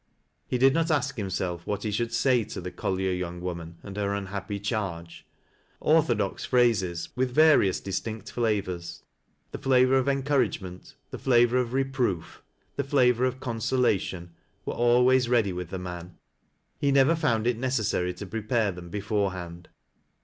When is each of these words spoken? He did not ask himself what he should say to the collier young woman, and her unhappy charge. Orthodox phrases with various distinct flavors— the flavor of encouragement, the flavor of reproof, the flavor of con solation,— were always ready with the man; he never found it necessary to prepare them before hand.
He 0.47 0.57
did 0.57 0.73
not 0.73 0.89
ask 0.89 1.15
himself 1.15 1.67
what 1.67 1.83
he 1.83 1.91
should 1.91 2.11
say 2.11 2.43
to 2.45 2.59
the 2.59 2.71
collier 2.71 3.11
young 3.11 3.39
woman, 3.39 3.77
and 3.83 3.97
her 3.97 4.15
unhappy 4.15 4.59
charge. 4.59 5.27
Orthodox 5.79 6.43
phrases 6.43 7.09
with 7.15 7.29
various 7.29 7.79
distinct 7.79 8.31
flavors— 8.31 9.03
the 9.51 9.59
flavor 9.59 9.93
of 9.99 10.09
encouragement, 10.09 10.95
the 11.11 11.19
flavor 11.19 11.57
of 11.59 11.73
reproof, 11.73 12.41
the 12.77 12.83
flavor 12.83 13.25
of 13.25 13.39
con 13.39 13.59
solation,— 13.59 14.29
were 14.65 14.73
always 14.73 15.29
ready 15.29 15.53
with 15.53 15.69
the 15.69 15.77
man; 15.77 16.17
he 16.79 16.91
never 16.91 17.15
found 17.15 17.45
it 17.45 17.59
necessary 17.59 18.11
to 18.15 18.25
prepare 18.25 18.71
them 18.71 18.89
before 18.89 19.33
hand. 19.33 19.69